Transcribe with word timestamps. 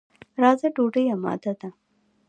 راځه، 0.41 0.67
ډوډۍ 0.75 1.05
اماده 1.15 1.53
ده. 1.59 1.69